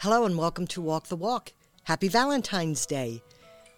Hello 0.00 0.24
and 0.24 0.38
welcome 0.38 0.64
to 0.68 0.80
Walk 0.80 1.08
the 1.08 1.16
Walk. 1.16 1.52
Happy 1.82 2.06
Valentine's 2.06 2.86
Day. 2.86 3.20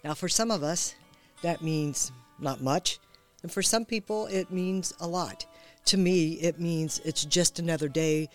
Now, 0.03 0.13
for 0.13 0.29
some 0.29 0.51
of 0.51 0.61
us, 0.61 0.93
that 1.41 1.63
means 1.63 2.11
not 2.37 2.61
much, 2.61 2.99
and 3.41 3.51
for 3.51 3.63
some 3.63 3.85
people, 3.85 4.27
it 4.27 4.51
means 4.51 4.93
a 4.99 5.07
lot. 5.07 5.47
To 5.85 5.97
me, 5.97 6.33
it 6.33 6.59
means 6.59 7.01
it's 7.03 7.25
just 7.25 7.57
another 7.57 7.87
day, 7.87 8.29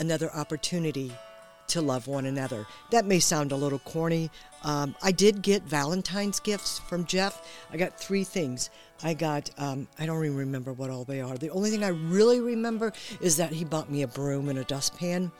another 0.00 0.32
opportunity 0.32 1.12
to 1.68 1.82
love 1.82 2.06
one 2.06 2.24
another. 2.24 2.66
That 2.90 3.04
may 3.04 3.18
sound 3.18 3.52
a 3.52 3.56
little 3.56 3.80
corny. 3.80 4.30
Um, 4.64 4.96
I 5.02 5.12
did 5.12 5.42
get 5.42 5.62
Valentine's 5.64 6.40
gifts 6.40 6.78
from 6.78 7.04
Jeff. 7.04 7.46
I 7.70 7.76
got 7.76 8.00
three 8.00 8.24
things. 8.24 8.70
I 9.02 9.12
got, 9.12 9.50
um, 9.58 9.88
I 9.98 10.06
don't 10.06 10.24
even 10.24 10.38
remember 10.38 10.72
what 10.72 10.88
all 10.88 11.04
they 11.04 11.20
are. 11.20 11.36
The 11.36 11.50
only 11.50 11.68
thing 11.68 11.84
I 11.84 11.88
really 11.88 12.40
remember 12.40 12.94
is 13.20 13.36
that 13.36 13.52
he 13.52 13.66
bought 13.66 13.90
me 13.90 14.00
a 14.00 14.08
broom 14.08 14.48
and 14.48 14.58
a 14.58 14.64
dustpan. 14.64 15.30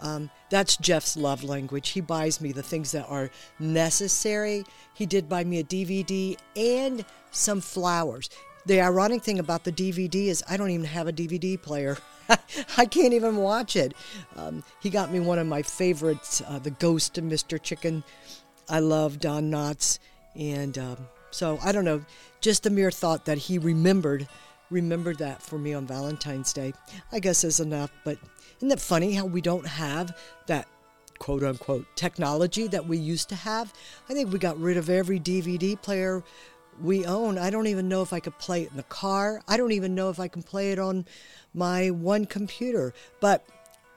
Um, 0.00 0.30
that's 0.50 0.76
Jeff's 0.76 1.16
love 1.16 1.42
language. 1.42 1.90
He 1.90 2.00
buys 2.00 2.40
me 2.40 2.52
the 2.52 2.62
things 2.62 2.92
that 2.92 3.06
are 3.08 3.30
necessary. 3.58 4.64
He 4.94 5.06
did 5.06 5.28
buy 5.28 5.44
me 5.44 5.60
a 5.60 5.64
DVD 5.64 6.36
and 6.54 7.04
some 7.30 7.60
flowers. 7.60 8.28
The 8.66 8.80
ironic 8.80 9.22
thing 9.22 9.38
about 9.38 9.64
the 9.64 9.72
DVD 9.72 10.26
is 10.26 10.42
I 10.48 10.56
don't 10.56 10.70
even 10.70 10.86
have 10.86 11.06
a 11.06 11.12
DVD 11.12 11.60
player. 11.60 11.98
I 12.76 12.84
can't 12.84 13.14
even 13.14 13.36
watch 13.36 13.76
it. 13.76 13.94
Um, 14.36 14.64
he 14.80 14.90
got 14.90 15.12
me 15.12 15.20
one 15.20 15.38
of 15.38 15.46
my 15.46 15.62
favorites, 15.62 16.42
uh, 16.46 16.58
The 16.58 16.72
Ghost 16.72 17.16
of 17.16 17.24
Mr. 17.24 17.62
Chicken. 17.62 18.02
I 18.68 18.80
love 18.80 19.20
Don 19.20 19.50
Knotts. 19.50 20.00
And 20.34 20.76
um, 20.78 21.08
so 21.30 21.58
I 21.62 21.72
don't 21.72 21.84
know, 21.84 22.04
just 22.40 22.64
the 22.64 22.70
mere 22.70 22.90
thought 22.90 23.24
that 23.26 23.38
he 23.38 23.58
remembered 23.58 24.26
remembered 24.70 25.18
that 25.18 25.42
for 25.42 25.58
me 25.58 25.74
on 25.74 25.86
Valentine's 25.86 26.52
Day, 26.52 26.72
I 27.12 27.20
guess 27.20 27.44
is 27.44 27.60
enough. 27.60 27.90
But 28.04 28.18
isn't 28.58 28.70
it 28.70 28.80
funny 28.80 29.12
how 29.12 29.26
we 29.26 29.40
don't 29.40 29.66
have 29.66 30.16
that 30.46 30.66
quote 31.18 31.42
unquote 31.42 31.86
technology 31.96 32.66
that 32.68 32.86
we 32.86 32.98
used 32.98 33.28
to 33.30 33.34
have? 33.36 33.72
I 34.08 34.14
think 34.14 34.32
we 34.32 34.38
got 34.38 34.58
rid 34.58 34.76
of 34.76 34.90
every 34.90 35.20
DVD 35.20 35.80
player 35.80 36.22
we 36.80 37.06
own. 37.06 37.38
I 37.38 37.50
don't 37.50 37.66
even 37.66 37.88
know 37.88 38.02
if 38.02 38.12
I 38.12 38.20
could 38.20 38.38
play 38.38 38.62
it 38.62 38.70
in 38.70 38.76
the 38.76 38.82
car. 38.84 39.40
I 39.48 39.56
don't 39.56 39.72
even 39.72 39.94
know 39.94 40.10
if 40.10 40.20
I 40.20 40.28
can 40.28 40.42
play 40.42 40.72
it 40.72 40.78
on 40.78 41.06
my 41.54 41.90
one 41.90 42.26
computer. 42.26 42.92
But 43.20 43.46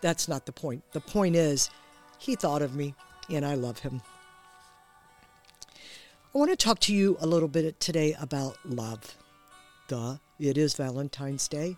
that's 0.01 0.27
not 0.27 0.45
the 0.45 0.51
point. 0.51 0.83
The 0.93 1.01
point 1.01 1.35
is, 1.35 1.69
he 2.17 2.35
thought 2.35 2.61
of 2.61 2.75
me 2.75 2.95
and 3.29 3.45
I 3.45 3.55
love 3.55 3.79
him. 3.79 4.01
I 6.33 6.37
want 6.37 6.51
to 6.51 6.57
talk 6.57 6.79
to 6.81 6.93
you 6.93 7.17
a 7.19 7.27
little 7.27 7.47
bit 7.47 7.79
today 7.79 8.15
about 8.19 8.57
love. 8.63 9.15
Duh, 9.87 10.17
it 10.39 10.57
is 10.57 10.73
Valentine's 10.75 11.47
Day. 11.47 11.75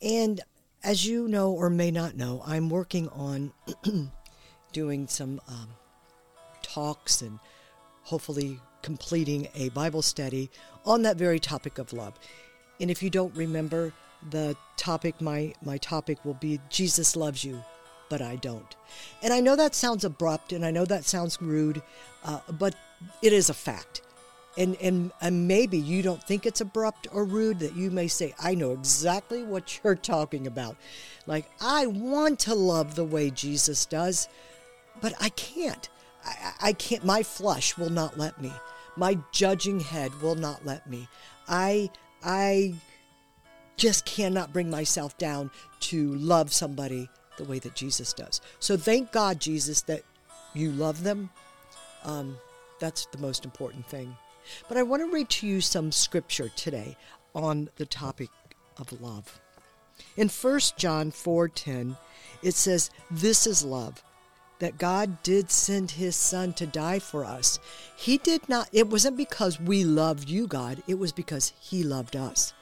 And 0.00 0.40
as 0.84 1.06
you 1.06 1.28
know 1.28 1.52
or 1.52 1.70
may 1.70 1.90
not 1.90 2.16
know, 2.16 2.42
I'm 2.46 2.68
working 2.68 3.08
on 3.10 3.52
doing 4.72 5.06
some 5.06 5.40
um, 5.48 5.68
talks 6.62 7.22
and 7.22 7.38
hopefully 8.02 8.60
completing 8.82 9.48
a 9.54 9.68
Bible 9.70 10.02
study 10.02 10.50
on 10.84 11.02
that 11.02 11.16
very 11.16 11.38
topic 11.38 11.78
of 11.78 11.92
love. 11.92 12.14
And 12.80 12.90
if 12.90 13.02
you 13.02 13.10
don't 13.10 13.34
remember, 13.36 13.92
the 14.30 14.56
topic, 14.76 15.20
my, 15.20 15.52
my 15.64 15.78
topic 15.78 16.24
will 16.24 16.34
be 16.34 16.60
Jesus 16.68 17.16
loves 17.16 17.44
you, 17.44 17.62
but 18.08 18.20
I 18.20 18.36
don't. 18.36 18.76
And 19.22 19.32
I 19.32 19.40
know 19.40 19.56
that 19.56 19.74
sounds 19.74 20.04
abrupt 20.04 20.52
and 20.52 20.64
I 20.64 20.70
know 20.70 20.84
that 20.84 21.04
sounds 21.04 21.40
rude, 21.40 21.82
uh, 22.24 22.40
but 22.58 22.74
it 23.22 23.32
is 23.32 23.50
a 23.50 23.54
fact. 23.54 24.02
And, 24.58 24.76
and, 24.82 25.12
and 25.20 25.48
maybe 25.48 25.78
you 25.78 26.02
don't 26.02 26.22
think 26.22 26.44
it's 26.44 26.60
abrupt 26.60 27.08
or 27.10 27.24
rude 27.24 27.60
that 27.60 27.74
you 27.74 27.90
may 27.90 28.06
say, 28.06 28.34
I 28.38 28.54
know 28.54 28.72
exactly 28.72 29.42
what 29.44 29.80
you're 29.82 29.94
talking 29.94 30.46
about. 30.46 30.76
Like, 31.26 31.46
I 31.60 31.86
want 31.86 32.40
to 32.40 32.54
love 32.54 32.94
the 32.94 33.04
way 33.04 33.30
Jesus 33.30 33.86
does, 33.86 34.28
but 35.00 35.14
I 35.20 35.30
can't. 35.30 35.88
I, 36.24 36.52
I 36.60 36.72
can't. 36.74 37.04
My 37.04 37.22
flesh 37.22 37.78
will 37.78 37.90
not 37.90 38.18
let 38.18 38.40
me. 38.42 38.52
My 38.96 39.18
judging 39.32 39.80
head 39.80 40.12
will 40.20 40.34
not 40.34 40.66
let 40.66 40.86
me. 40.86 41.08
I, 41.48 41.90
I 42.22 42.74
just 43.76 44.04
cannot 44.04 44.52
bring 44.52 44.68
myself 44.68 45.16
down 45.16 45.50
to 45.80 46.14
love 46.16 46.52
somebody 46.52 47.08
the 47.38 47.44
way 47.44 47.58
that 47.58 47.74
Jesus 47.74 48.12
does. 48.12 48.40
So 48.58 48.76
thank 48.76 49.12
God, 49.12 49.40
Jesus, 49.40 49.80
that 49.82 50.02
you 50.54 50.70
love 50.72 51.02
them. 51.02 51.30
Um, 52.04 52.36
that's 52.78 53.06
the 53.06 53.18
most 53.18 53.44
important 53.44 53.86
thing. 53.86 54.16
But 54.68 54.76
I 54.76 54.82
want 54.82 55.02
to 55.02 55.12
read 55.12 55.28
to 55.30 55.46
you 55.46 55.60
some 55.60 55.92
scripture 55.92 56.48
today 56.48 56.96
on 57.34 57.70
the 57.76 57.86
topic 57.86 58.30
of 58.78 59.00
love. 59.00 59.40
In 60.16 60.28
1 60.28 60.76
John 60.76 61.10
4:10, 61.10 61.96
it 62.42 62.54
says, 62.54 62.90
"This 63.10 63.46
is 63.46 63.62
love, 63.62 64.02
that 64.58 64.78
God 64.78 65.22
did 65.22 65.50
send 65.50 65.92
his 65.92 66.16
son 66.16 66.52
to 66.54 66.66
die 66.66 66.98
for 66.98 67.24
us. 67.24 67.58
He 67.96 68.18
did 68.18 68.48
not 68.48 68.68
it 68.72 68.88
wasn't 68.88 69.16
because 69.16 69.60
we 69.60 69.84
loved 69.84 70.28
you, 70.28 70.46
God, 70.46 70.82
it 70.86 70.98
was 70.98 71.12
because 71.12 71.52
he 71.60 71.82
loved 71.82 72.16
us." 72.16 72.52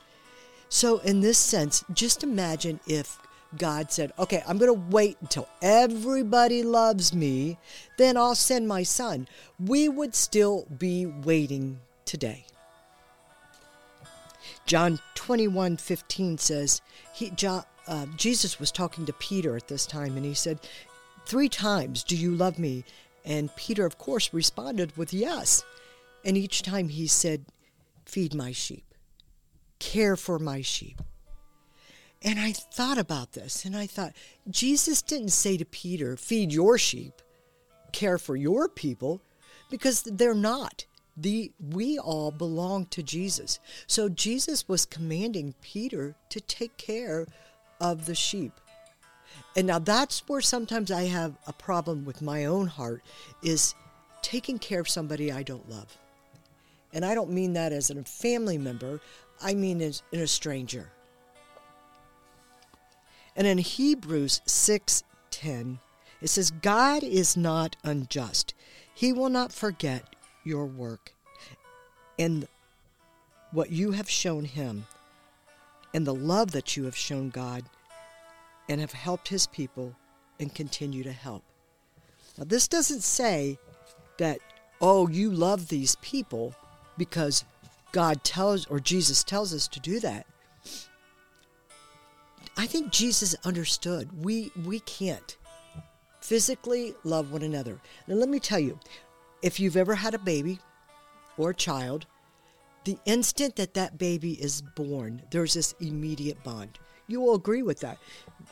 So 0.68 0.98
in 0.98 1.20
this 1.20 1.38
sense, 1.38 1.84
just 1.92 2.22
imagine 2.22 2.80
if 2.86 3.18
God 3.56 3.90
said, 3.90 4.12
okay, 4.18 4.42
I'm 4.46 4.58
going 4.58 4.72
to 4.72 4.86
wait 4.90 5.16
until 5.20 5.48
everybody 5.60 6.62
loves 6.62 7.12
me, 7.12 7.58
then 7.98 8.16
I'll 8.16 8.34
send 8.34 8.68
my 8.68 8.82
son. 8.82 9.26
We 9.58 9.88
would 9.88 10.14
still 10.14 10.66
be 10.78 11.06
waiting 11.06 11.80
today. 12.04 12.46
John 14.66 15.00
21 15.16 15.78
15 15.78 16.38
says, 16.38 16.80
he, 17.12 17.30
John, 17.30 17.64
uh, 17.88 18.06
Jesus 18.16 18.60
was 18.60 18.70
talking 18.70 19.04
to 19.06 19.12
Peter 19.14 19.56
at 19.56 19.66
this 19.66 19.84
time, 19.84 20.16
and 20.16 20.24
he 20.24 20.34
said, 20.34 20.60
Three 21.26 21.48
times, 21.48 22.04
do 22.04 22.16
you 22.16 22.34
love 22.34 22.58
me? 22.58 22.84
And 23.24 23.54
Peter, 23.56 23.84
of 23.84 23.98
course, 23.98 24.32
responded 24.32 24.96
with 24.96 25.12
yes. 25.12 25.64
And 26.24 26.36
each 26.36 26.62
time 26.62 26.88
he 26.88 27.06
said, 27.06 27.46
Feed 28.04 28.34
my 28.34 28.52
sheep, 28.52 28.94
care 29.78 30.16
for 30.16 30.38
my 30.38 30.62
sheep. 30.62 31.00
And 32.22 32.38
I 32.38 32.52
thought 32.52 32.98
about 32.98 33.32
this 33.32 33.64
and 33.64 33.76
I 33.76 33.86
thought, 33.86 34.12
Jesus 34.48 35.00
didn't 35.02 35.30
say 35.30 35.56
to 35.56 35.64
Peter, 35.64 36.16
feed 36.16 36.52
your 36.52 36.76
sheep, 36.76 37.22
care 37.92 38.18
for 38.18 38.36
your 38.36 38.68
people, 38.68 39.22
because 39.70 40.02
they're 40.02 40.34
not. 40.34 40.84
The, 41.16 41.52
we 41.58 41.98
all 41.98 42.30
belong 42.30 42.86
to 42.86 43.02
Jesus. 43.02 43.58
So 43.86 44.08
Jesus 44.08 44.68
was 44.68 44.86
commanding 44.86 45.54
Peter 45.60 46.14
to 46.28 46.40
take 46.40 46.76
care 46.76 47.26
of 47.80 48.06
the 48.06 48.14
sheep. 48.14 48.52
And 49.56 49.66
now 49.66 49.78
that's 49.78 50.28
where 50.28 50.40
sometimes 50.40 50.90
I 50.90 51.04
have 51.04 51.36
a 51.46 51.52
problem 51.52 52.04
with 52.04 52.22
my 52.22 52.44
own 52.44 52.66
heart 52.66 53.02
is 53.42 53.74
taking 54.22 54.58
care 54.58 54.80
of 54.80 54.88
somebody 54.88 55.32
I 55.32 55.42
don't 55.42 55.68
love. 55.68 55.96
And 56.92 57.04
I 57.04 57.14
don't 57.14 57.30
mean 57.30 57.54
that 57.54 57.72
as 57.72 57.90
a 57.90 58.02
family 58.04 58.58
member, 58.58 59.00
I 59.42 59.54
mean 59.54 59.80
as 59.80 60.02
in 60.12 60.20
a 60.20 60.26
stranger. 60.26 60.90
And 63.40 63.46
in 63.46 63.56
Hebrews 63.56 64.42
6:10, 64.44 65.78
it 66.20 66.28
says 66.28 66.50
God 66.50 67.02
is 67.02 67.38
not 67.38 67.74
unjust. 67.82 68.52
He 68.92 69.14
will 69.14 69.30
not 69.30 69.50
forget 69.50 70.14
your 70.44 70.66
work 70.66 71.14
and 72.18 72.46
what 73.50 73.70
you 73.70 73.92
have 73.92 74.10
shown 74.10 74.44
him 74.44 74.86
and 75.94 76.06
the 76.06 76.12
love 76.12 76.50
that 76.50 76.76
you 76.76 76.84
have 76.84 76.94
shown 76.94 77.30
God 77.30 77.64
and 78.68 78.78
have 78.78 78.92
helped 78.92 79.28
his 79.28 79.46
people 79.46 79.96
and 80.38 80.54
continue 80.54 81.02
to 81.02 81.12
help. 81.12 81.42
Now 82.36 82.44
this 82.44 82.68
doesn't 82.68 83.02
say 83.02 83.58
that 84.18 84.40
oh 84.82 85.08
you 85.08 85.30
love 85.30 85.68
these 85.68 85.96
people 86.02 86.54
because 86.98 87.46
God 87.90 88.22
tells 88.22 88.66
or 88.66 88.80
Jesus 88.80 89.24
tells 89.24 89.54
us 89.54 89.66
to 89.68 89.80
do 89.80 89.98
that. 90.00 90.26
I 92.60 92.66
think 92.66 92.92
Jesus 92.92 93.34
understood 93.46 94.22
we 94.22 94.52
we 94.66 94.80
can't 94.80 95.38
physically 96.20 96.92
love 97.04 97.32
one 97.32 97.40
another. 97.40 97.80
Now 98.06 98.16
let 98.16 98.28
me 98.28 98.38
tell 98.38 98.58
you, 98.58 98.78
if 99.40 99.58
you've 99.58 99.78
ever 99.78 99.94
had 99.94 100.12
a 100.12 100.18
baby 100.18 100.58
or 101.38 101.50
a 101.50 101.54
child, 101.54 102.04
the 102.84 102.98
instant 103.06 103.56
that 103.56 103.72
that 103.72 103.96
baby 103.96 104.32
is 104.32 104.60
born, 104.60 105.22
there's 105.30 105.54
this 105.54 105.74
immediate 105.80 106.44
bond. 106.44 106.78
You 107.06 107.22
will 107.22 107.34
agree 107.34 107.62
with 107.62 107.80
that. 107.80 107.96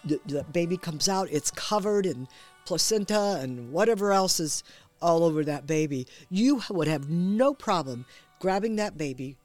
The, 0.06 0.18
the 0.24 0.42
baby 0.44 0.78
comes 0.78 1.06
out, 1.06 1.28
it's 1.30 1.50
covered 1.50 2.06
in 2.06 2.28
placenta 2.64 3.38
and 3.42 3.70
whatever 3.70 4.12
else 4.12 4.40
is 4.40 4.64
all 5.02 5.22
over 5.22 5.44
that 5.44 5.66
baby. 5.66 6.06
You 6.30 6.62
would 6.70 6.88
have 6.88 7.10
no 7.10 7.52
problem 7.52 8.06
grabbing 8.40 8.76
that 8.76 8.96
baby 8.96 9.36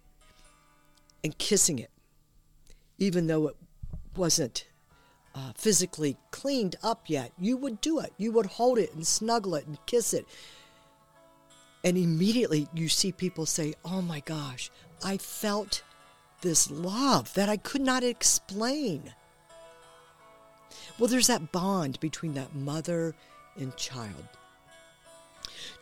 and 1.22 1.38
kissing 1.38 1.80
it, 1.80 1.92
even 2.98 3.28
though 3.28 3.48
it 3.48 3.58
wasn't 4.16 4.66
uh, 5.36 5.52
physically 5.56 6.18
cleaned 6.32 6.76
up 6.84 7.04
yet, 7.08 7.32
you 7.40 7.58
would 7.58 7.82
do 7.82 8.00
it. 8.00 8.14
You 8.18 8.32
would 8.34 8.46
hold 8.46 8.78
it 8.78 8.94
and 8.94 9.06
snuggle 9.06 9.56
it 9.56 9.66
and 9.66 9.84
kiss 9.86 10.14
it. 10.14 10.26
And 11.84 11.98
immediately 11.98 12.68
you 12.74 12.88
see 12.88 13.12
people 13.12 13.46
say, 13.46 13.74
Oh 13.84 14.02
my 14.02 14.22
gosh, 14.22 14.70
I 15.04 15.18
felt 15.18 15.84
this 16.42 16.70
love 16.70 17.34
that 17.34 17.50
I 17.50 17.58
could 17.58 17.82
not 17.82 18.04
explain. 18.04 19.14
Well, 21.00 21.08
there's 21.08 21.28
that 21.28 21.52
bond 21.52 22.00
between 22.00 22.34
that 22.36 22.56
mother 22.56 23.16
and 23.58 23.76
child. 23.76 24.28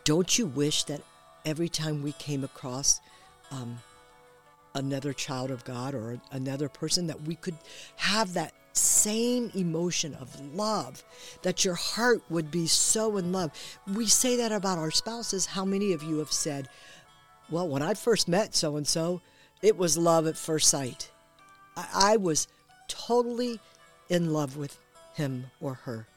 Don't 0.03 0.37
you 0.37 0.45
wish 0.45 0.83
that 0.85 1.01
every 1.45 1.69
time 1.69 2.01
we 2.01 2.13
came 2.13 2.43
across 2.43 3.01
um, 3.51 3.79
another 4.73 5.13
child 5.13 5.51
of 5.51 5.63
God 5.65 5.94
or 5.94 6.19
another 6.31 6.69
person 6.69 7.07
that 7.07 7.21
we 7.23 7.35
could 7.35 7.56
have 7.97 8.33
that 8.33 8.53
same 8.73 9.51
emotion 9.53 10.15
of 10.15 10.39
love, 10.56 11.03
that 11.41 11.65
your 11.65 11.75
heart 11.75 12.21
would 12.29 12.51
be 12.51 12.68
so 12.68 13.18
in 13.18 13.31
love. 13.31 13.51
We 13.94 14.07
say 14.07 14.38
that 14.38 14.51
about 14.51 14.77
our 14.77 14.91
spouses. 14.91 15.45
How 15.45 15.65
many 15.65 15.94
of 15.94 16.03
you 16.03 16.19
have 16.19 16.31
said, 16.31 16.69
Well, 17.50 17.68
when 17.68 17.81
I 17.81 17.94
first 17.94 18.27
met 18.27 18.56
so 18.56 18.77
and 18.77 18.88
so, 18.88 19.21
it 19.62 19.77
was 19.77 19.97
love 19.97 20.25
at 20.25 20.38
first 20.38 20.69
sight? 20.69 21.12
I, 21.75 22.13
I 22.13 22.17
was 22.17 22.47
totally 22.88 23.59
in 24.09 24.33
love 24.33 24.57
with 24.57 24.77
him 25.15 25.45
or 25.59 25.75
her. 25.75 26.07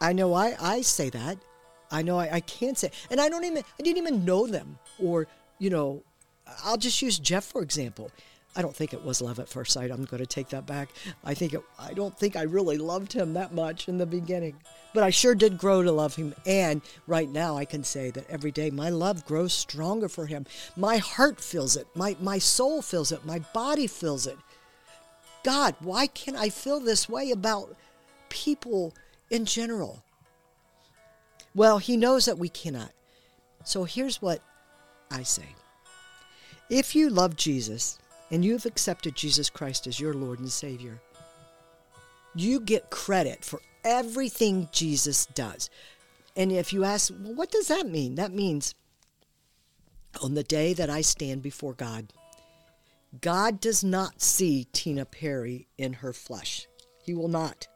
I 0.00 0.12
know 0.12 0.34
I, 0.34 0.56
I 0.60 0.80
say 0.82 1.10
that. 1.10 1.38
I 1.90 2.02
know 2.02 2.18
I, 2.18 2.34
I 2.34 2.40
can't 2.40 2.78
say, 2.78 2.90
and 3.10 3.20
I 3.20 3.28
don't 3.28 3.44
even, 3.44 3.64
I 3.78 3.82
didn't 3.82 3.98
even 3.98 4.24
know 4.24 4.46
them. 4.46 4.78
Or, 4.98 5.26
you 5.58 5.70
know, 5.70 6.02
I'll 6.64 6.76
just 6.76 7.00
use 7.02 7.18
Jeff 7.18 7.44
for 7.44 7.62
example. 7.62 8.10
I 8.56 8.62
don't 8.62 8.74
think 8.74 8.92
it 8.92 9.04
was 9.04 9.22
love 9.22 9.38
at 9.38 9.48
first 9.48 9.72
sight. 9.72 9.92
I'm 9.92 10.04
going 10.04 10.22
to 10.22 10.26
take 10.26 10.48
that 10.48 10.66
back. 10.66 10.88
I 11.24 11.34
think 11.34 11.54
it, 11.54 11.62
I 11.78 11.92
don't 11.92 12.18
think 12.18 12.34
I 12.34 12.42
really 12.42 12.78
loved 12.78 13.12
him 13.12 13.34
that 13.34 13.54
much 13.54 13.88
in 13.88 13.96
the 13.96 14.06
beginning, 14.06 14.56
but 14.92 15.04
I 15.04 15.10
sure 15.10 15.36
did 15.36 15.56
grow 15.56 15.84
to 15.84 15.92
love 15.92 16.16
him. 16.16 16.34
And 16.44 16.82
right 17.06 17.28
now, 17.28 17.56
I 17.56 17.64
can 17.64 17.84
say 17.84 18.10
that 18.10 18.28
every 18.28 18.50
day 18.50 18.70
my 18.70 18.90
love 18.90 19.24
grows 19.24 19.52
stronger 19.52 20.08
for 20.08 20.26
him. 20.26 20.46
My 20.76 20.96
heart 20.96 21.40
feels 21.40 21.76
it. 21.76 21.86
My 21.94 22.16
my 22.20 22.38
soul 22.38 22.82
feels 22.82 23.12
it. 23.12 23.24
My 23.24 23.38
body 23.54 23.86
feels 23.86 24.26
it. 24.26 24.38
God, 25.44 25.76
why 25.78 26.08
can't 26.08 26.36
I 26.36 26.50
feel 26.50 26.80
this 26.80 27.08
way 27.08 27.30
about 27.30 27.76
people 28.28 28.94
in 29.30 29.44
general? 29.44 30.02
Well, 31.54 31.78
He 31.78 31.96
knows 31.96 32.26
that 32.26 32.38
we 32.38 32.48
cannot. 32.48 32.92
So 33.64 33.84
here's 33.84 34.20
what 34.20 34.42
I 35.10 35.22
say 35.22 35.54
If 36.70 36.94
you 36.94 37.10
love 37.10 37.34
Jesus 37.34 37.98
and 38.30 38.44
you 38.44 38.52
have 38.52 38.64
accepted 38.64 39.16
Jesus 39.16 39.50
Christ 39.50 39.88
as 39.88 39.98
your 39.98 40.14
Lord 40.14 40.38
and 40.38 40.50
Savior, 40.50 41.00
you 42.34 42.60
get 42.60 42.90
credit 42.90 43.44
for 43.44 43.60
everything 43.84 44.68
Jesus 44.70 45.26
does. 45.26 45.68
And 46.36 46.52
if 46.52 46.72
you 46.72 46.84
ask, 46.84 47.12
well, 47.20 47.34
what 47.34 47.50
does 47.50 47.66
that 47.68 47.88
mean? 47.88 48.14
That 48.14 48.32
means 48.32 48.76
on 50.22 50.34
the 50.34 50.44
day 50.44 50.72
that 50.74 50.88
I 50.88 51.00
stand 51.00 51.42
before 51.42 51.74
God, 51.74 52.12
God 53.20 53.60
does 53.60 53.82
not 53.82 54.22
see 54.22 54.68
Tina 54.72 55.04
Perry 55.04 55.66
in 55.76 55.94
her 55.94 56.12
flesh. 56.12 56.68
He 57.02 57.14
will 57.14 57.28
not. 57.28 57.66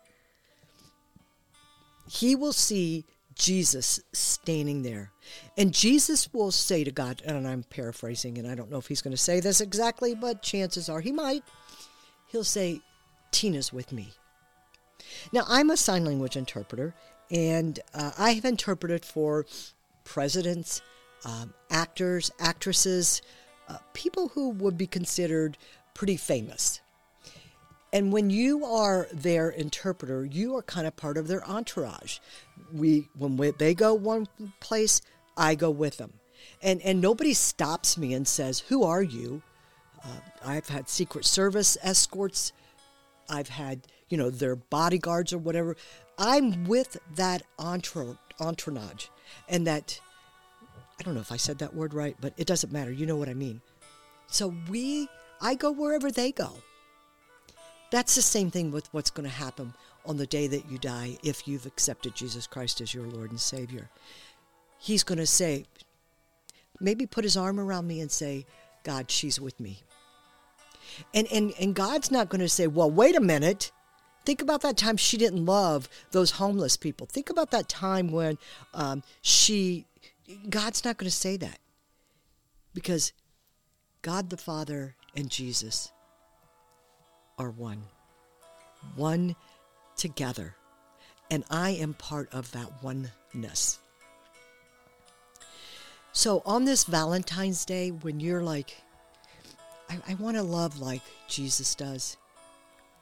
He 2.08 2.36
will 2.36 2.52
see 2.52 3.04
Jesus 3.34 4.00
standing 4.12 4.82
there. 4.82 5.12
And 5.56 5.72
Jesus 5.72 6.32
will 6.32 6.50
say 6.50 6.84
to 6.84 6.90
God, 6.90 7.22
and 7.24 7.46
I'm 7.46 7.62
paraphrasing, 7.64 8.38
and 8.38 8.46
I 8.46 8.54
don't 8.54 8.70
know 8.70 8.78
if 8.78 8.86
he's 8.86 9.02
going 9.02 9.16
to 9.16 9.22
say 9.22 9.40
this 9.40 9.60
exactly, 9.60 10.14
but 10.14 10.42
chances 10.42 10.88
are 10.88 11.00
he 11.00 11.12
might. 11.12 11.42
He'll 12.28 12.44
say, 12.44 12.80
Tina's 13.30 13.72
with 13.72 13.92
me. 13.92 14.10
Now, 15.32 15.44
I'm 15.48 15.70
a 15.70 15.76
sign 15.76 16.04
language 16.04 16.36
interpreter, 16.36 16.94
and 17.30 17.78
uh, 17.94 18.12
I 18.18 18.32
have 18.32 18.44
interpreted 18.44 19.04
for 19.04 19.46
presidents, 20.04 20.82
um, 21.24 21.54
actors, 21.70 22.30
actresses, 22.38 23.22
uh, 23.68 23.78
people 23.92 24.28
who 24.28 24.50
would 24.50 24.76
be 24.76 24.86
considered 24.86 25.56
pretty 25.94 26.16
famous. 26.16 26.80
And 27.94 28.12
when 28.12 28.28
you 28.28 28.64
are 28.64 29.06
their 29.12 29.50
interpreter, 29.50 30.24
you 30.24 30.56
are 30.56 30.62
kind 30.62 30.84
of 30.84 30.96
part 30.96 31.16
of 31.16 31.28
their 31.28 31.48
entourage. 31.48 32.18
We, 32.72 33.08
when 33.16 33.36
we, 33.36 33.52
they 33.52 33.72
go 33.72 33.94
one 33.94 34.26
place, 34.58 35.00
I 35.36 35.54
go 35.54 35.70
with 35.70 35.96
them, 35.98 36.12
and 36.60 36.82
and 36.82 37.00
nobody 37.00 37.34
stops 37.34 37.96
me 37.96 38.12
and 38.12 38.26
says, 38.26 38.60
"Who 38.60 38.82
are 38.82 39.02
you?" 39.02 39.42
Uh, 40.04 40.20
I've 40.44 40.68
had 40.68 40.88
Secret 40.88 41.24
Service 41.24 41.78
escorts. 41.82 42.52
I've 43.28 43.48
had 43.48 43.86
you 44.08 44.18
know 44.18 44.28
their 44.28 44.56
bodyguards 44.56 45.32
or 45.32 45.38
whatever. 45.38 45.76
I'm 46.18 46.64
with 46.64 46.96
that 47.14 47.42
entourage, 47.58 49.06
and 49.48 49.66
that 49.68 50.00
I 50.98 51.02
don't 51.04 51.14
know 51.14 51.20
if 51.20 51.32
I 51.32 51.36
said 51.36 51.58
that 51.58 51.74
word 51.74 51.94
right, 51.94 52.16
but 52.20 52.32
it 52.36 52.46
doesn't 52.48 52.72
matter. 52.72 52.90
You 52.92 53.06
know 53.06 53.16
what 53.16 53.28
I 53.28 53.34
mean. 53.34 53.60
So 54.26 54.52
we, 54.68 55.08
I 55.40 55.54
go 55.54 55.70
wherever 55.70 56.10
they 56.10 56.32
go. 56.32 56.54
That's 57.94 58.16
the 58.16 58.22
same 58.22 58.50
thing 58.50 58.72
with 58.72 58.92
what's 58.92 59.10
going 59.10 59.30
to 59.30 59.36
happen 59.36 59.72
on 60.04 60.16
the 60.16 60.26
day 60.26 60.48
that 60.48 60.68
you 60.68 60.78
die 60.78 61.16
if 61.22 61.46
you've 61.46 61.64
accepted 61.64 62.16
Jesus 62.16 62.44
Christ 62.44 62.80
as 62.80 62.92
your 62.92 63.06
Lord 63.06 63.30
and 63.30 63.38
Savior. 63.38 63.88
He's 64.80 65.04
going 65.04 65.18
to 65.18 65.28
say, 65.28 65.66
maybe 66.80 67.06
put 67.06 67.22
his 67.22 67.36
arm 67.36 67.60
around 67.60 67.86
me 67.86 68.00
and 68.00 68.10
say, 68.10 68.46
God, 68.82 69.12
she's 69.12 69.40
with 69.40 69.60
me. 69.60 69.84
And, 71.14 71.28
and, 71.30 71.54
and 71.60 71.72
God's 71.72 72.10
not 72.10 72.30
going 72.30 72.40
to 72.40 72.48
say, 72.48 72.66
well, 72.66 72.90
wait 72.90 73.14
a 73.14 73.20
minute. 73.20 73.70
Think 74.24 74.42
about 74.42 74.62
that 74.62 74.76
time 74.76 74.96
she 74.96 75.16
didn't 75.16 75.46
love 75.46 75.88
those 76.10 76.32
homeless 76.32 76.76
people. 76.76 77.06
Think 77.06 77.30
about 77.30 77.52
that 77.52 77.68
time 77.68 78.10
when 78.10 78.38
um, 78.74 79.04
she 79.22 79.86
God's 80.50 80.84
not 80.84 80.96
going 80.96 81.08
to 81.08 81.16
say 81.16 81.36
that 81.36 81.60
because 82.74 83.12
God 84.02 84.30
the 84.30 84.36
Father 84.36 84.96
and 85.14 85.30
Jesus 85.30 85.92
are 87.38 87.50
one, 87.50 87.82
one 88.96 89.36
together. 89.96 90.54
And 91.30 91.44
I 91.50 91.70
am 91.70 91.94
part 91.94 92.32
of 92.32 92.52
that 92.52 92.82
oneness. 92.82 93.78
So 96.12 96.42
on 96.46 96.64
this 96.64 96.84
Valentine's 96.84 97.64
Day, 97.64 97.90
when 97.90 98.20
you're 98.20 98.42
like, 98.42 98.76
I, 99.90 99.98
I 100.08 100.14
want 100.14 100.36
to 100.36 100.42
love 100.42 100.80
like 100.80 101.02
Jesus 101.28 101.74
does, 101.74 102.16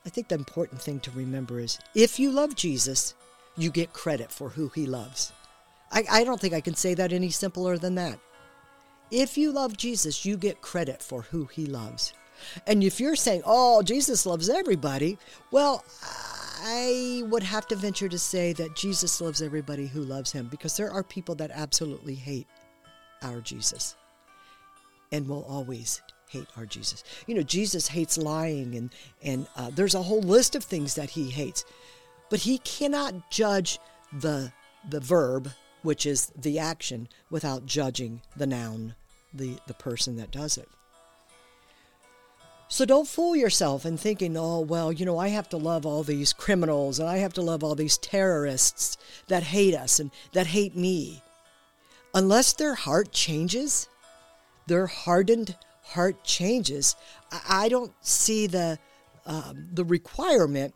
I 0.04 0.08
think 0.08 0.28
the 0.28 0.34
important 0.34 0.80
thing 0.80 0.98
to 1.00 1.10
remember 1.10 1.60
is 1.60 1.78
if 1.94 2.18
you 2.18 2.30
love 2.30 2.56
Jesus, 2.56 3.14
you 3.56 3.70
get 3.70 3.92
credit 3.92 4.32
for 4.32 4.48
who 4.48 4.68
he 4.68 4.86
loves. 4.86 5.32
I, 5.90 6.04
I 6.10 6.24
don't 6.24 6.40
think 6.40 6.54
I 6.54 6.60
can 6.60 6.74
say 6.74 6.94
that 6.94 7.12
any 7.12 7.30
simpler 7.30 7.76
than 7.76 7.96
that. 7.96 8.18
If 9.10 9.36
you 9.36 9.52
love 9.52 9.76
Jesus, 9.76 10.24
you 10.24 10.38
get 10.38 10.62
credit 10.62 11.02
for 11.02 11.22
who 11.22 11.44
he 11.44 11.66
loves. 11.66 12.14
And 12.66 12.82
if 12.82 13.00
you're 13.00 13.16
saying, 13.16 13.42
oh, 13.44 13.82
Jesus 13.82 14.26
loves 14.26 14.48
everybody, 14.48 15.18
well, 15.50 15.84
I 16.64 17.22
would 17.26 17.42
have 17.42 17.66
to 17.68 17.76
venture 17.76 18.08
to 18.08 18.18
say 18.18 18.52
that 18.54 18.76
Jesus 18.76 19.20
loves 19.20 19.42
everybody 19.42 19.86
who 19.86 20.02
loves 20.02 20.32
him 20.32 20.48
because 20.48 20.76
there 20.76 20.92
are 20.92 21.02
people 21.02 21.34
that 21.36 21.50
absolutely 21.52 22.14
hate 22.14 22.46
our 23.22 23.40
Jesus 23.40 23.96
and 25.10 25.28
will 25.28 25.44
always 25.48 26.02
hate 26.28 26.46
our 26.56 26.66
Jesus. 26.66 27.04
You 27.26 27.34
know, 27.34 27.42
Jesus 27.42 27.88
hates 27.88 28.16
lying, 28.16 28.74
and, 28.74 28.90
and 29.22 29.46
uh, 29.56 29.70
there's 29.74 29.94
a 29.94 30.02
whole 30.02 30.22
list 30.22 30.54
of 30.54 30.64
things 30.64 30.94
that 30.94 31.10
he 31.10 31.28
hates. 31.30 31.64
But 32.30 32.40
he 32.40 32.58
cannot 32.58 33.30
judge 33.30 33.78
the, 34.20 34.52
the 34.88 35.00
verb 35.00 35.50
which 35.82 36.06
is 36.06 36.32
the 36.36 36.58
action, 36.58 37.08
without 37.30 37.66
judging 37.66 38.22
the 38.36 38.46
noun, 38.46 38.94
the, 39.34 39.58
the 39.66 39.74
person 39.74 40.16
that 40.16 40.30
does 40.30 40.56
it. 40.56 40.68
So 42.72 42.86
don't 42.86 43.06
fool 43.06 43.36
yourself 43.36 43.84
in 43.84 43.98
thinking, 43.98 44.34
oh, 44.34 44.60
well, 44.60 44.90
you 44.90 45.04
know, 45.04 45.18
I 45.18 45.28
have 45.28 45.46
to 45.50 45.58
love 45.58 45.84
all 45.84 46.02
these 46.02 46.32
criminals 46.32 46.98
and 46.98 47.06
I 47.06 47.18
have 47.18 47.34
to 47.34 47.42
love 47.42 47.62
all 47.62 47.74
these 47.74 47.98
terrorists 47.98 48.96
that 49.28 49.42
hate 49.42 49.74
us 49.74 50.00
and 50.00 50.10
that 50.32 50.46
hate 50.46 50.74
me. 50.74 51.22
Unless 52.14 52.54
their 52.54 52.72
heart 52.72 53.12
changes, 53.12 53.90
their 54.68 54.86
hardened 54.86 55.54
heart 55.82 56.24
changes, 56.24 56.96
I 57.46 57.68
don't 57.68 57.92
see 58.00 58.46
the, 58.46 58.78
um, 59.26 59.68
the 59.74 59.84
requirement 59.84 60.74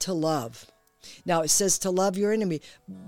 to 0.00 0.14
love. 0.14 0.66
Now 1.24 1.42
it 1.42 1.50
says 1.50 1.78
to 1.78 1.90
love 1.90 2.18
your 2.18 2.32
enemy, 2.32 2.60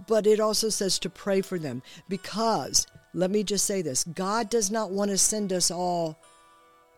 but 0.06 0.28
it 0.28 0.38
also 0.38 0.68
says 0.68 1.00
to 1.00 1.10
pray 1.10 1.40
for 1.40 1.58
them 1.58 1.82
because, 2.08 2.86
let 3.14 3.32
me 3.32 3.42
just 3.42 3.64
say 3.64 3.82
this 3.82 4.04
God 4.04 4.48
does 4.48 4.70
not 4.70 4.92
want 4.92 5.10
to 5.10 5.18
send 5.18 5.52
us 5.52 5.72
all 5.72 6.16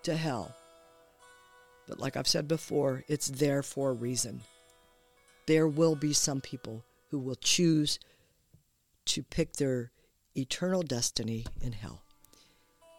to 0.03 0.15
hell. 0.15 0.55
But 1.91 1.99
like 1.99 2.17
I've 2.17 2.27
said 2.29 2.49
before, 2.49 3.05
it's 3.09 3.29
there 3.29 3.63
for 3.63 3.91
a 3.91 3.95
reason. 3.95 4.41
There 5.47 5.69
will 5.69 5.97
be 5.97 6.15
some 6.15 6.41
people 6.41 6.83
who 7.11 7.19
will 7.19 7.35
choose 7.35 7.99
to 9.07 9.23
pick 9.23 9.55
their 9.55 9.91
eternal 10.35 10.83
destiny 10.83 11.45
in 11.61 11.73
hell, 11.73 12.03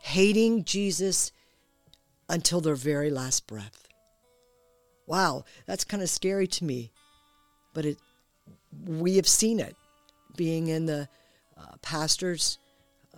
hating 0.01 0.65
Jesus 0.65 1.31
until 2.29 2.61
their 2.61 2.75
very 2.75 3.09
last 3.09 3.47
breath. 3.47 3.87
Wow, 5.07 5.45
that's 5.65 5.85
kind 5.85 6.03
of 6.03 6.09
scary 6.09 6.47
to 6.47 6.65
me 6.65 6.91
but 7.73 7.85
it 7.85 7.97
we 8.85 9.15
have 9.17 9.27
seen 9.27 9.59
it 9.59 9.75
being 10.35 10.67
in 10.67 10.85
the 10.85 11.07
uh, 11.57 11.75
pastors 11.81 12.57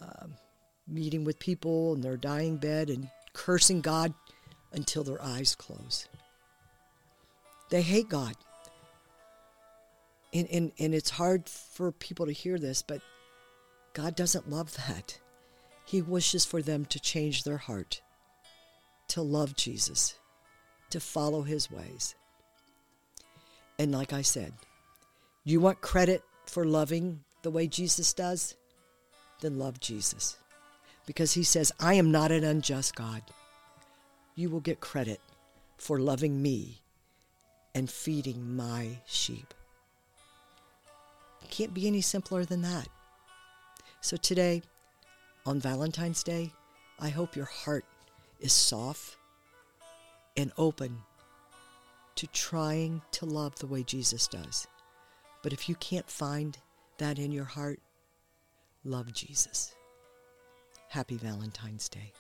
uh, 0.02 0.28
meeting 0.88 1.24
with 1.24 1.38
people 1.40 1.94
in 1.94 2.02
their 2.02 2.18
dying 2.18 2.58
bed 2.58 2.90
and 2.90 3.08
cursing 3.34 3.82
God 3.82 4.14
until 4.74 5.04
their 5.04 5.22
eyes 5.22 5.56
close. 5.56 6.08
They 7.70 7.82
hate 7.82 8.10
God. 8.10 8.36
And, 10.34 10.48
and, 10.52 10.72
and 10.80 10.96
it's 10.96 11.12
hard 11.12 11.48
for 11.48 11.92
people 11.92 12.26
to 12.26 12.32
hear 12.32 12.58
this, 12.58 12.82
but 12.82 13.02
God 13.94 14.16
doesn't 14.16 14.50
love 14.50 14.76
that. 14.88 15.20
He 15.86 16.02
wishes 16.02 16.46
for 16.46 16.62
them 16.62 16.86
to 16.86 17.00
change 17.00 17.44
their 17.44 17.58
heart, 17.58 18.02
to 19.10 19.22
love 19.22 19.56
Jesus, 19.56 20.16
to 20.90 21.00
follow 21.00 21.44
his 21.44 21.70
ways. 21.70 22.16
And 23.78 23.92
like 23.92 24.14
I 24.14 24.22
said, 24.22 24.54
you 25.44 25.60
want 25.60 25.82
credit 25.82 26.24
for 26.46 26.66
loving 26.66 27.20
the 27.42 27.52
way 27.52 27.68
Jesus 27.68 28.14
does? 28.14 28.56
Then 29.42 29.60
love 29.60 29.80
Jesus. 29.80 30.38
Because 31.06 31.34
he 31.34 31.44
says, 31.44 31.72
I 31.80 31.96
am 31.96 32.12
not 32.12 32.32
an 32.32 32.44
unjust 32.44 32.96
God. 32.96 33.22
You 34.36 34.50
will 34.50 34.60
get 34.60 34.80
credit 34.80 35.20
for 35.78 36.00
loving 36.00 36.42
me 36.42 36.82
and 37.76 37.90
feeding 37.90 38.56
my 38.56 39.00
sheep. 39.06 39.54
It 41.44 41.50
can't 41.50 41.74
be 41.74 41.88
any 41.88 42.02
simpler 42.02 42.46
than 42.46 42.62
that. 42.62 42.88
So 44.02 44.18
today, 44.18 44.62
on 45.46 45.60
Valentine's 45.60 46.24
Day, 46.24 46.52
I 47.00 47.10
hope 47.10 47.36
your 47.36 47.46
heart 47.46 47.86
is 48.40 48.54
soft 48.54 49.18
and 50.36 50.52
open 50.58 50.98
to 52.16 52.28
trying 52.28 53.02
to 53.12 53.26
love 53.26 53.56
the 53.56 53.68
way 53.68 53.84
Jesus 53.84 54.28
does. 54.28 54.68
But 55.42 55.54
if 55.54 55.68
you 55.68 55.76
can't 55.76 56.10
find 56.10 56.58
that 56.98 57.20
in 57.20 57.32
your 57.32 57.44
heart, 57.46 57.80
love 58.84 59.12
Jesus. 59.14 59.76
Happy 60.90 61.18
Valentine's 61.18 61.90
Day. 61.90 62.14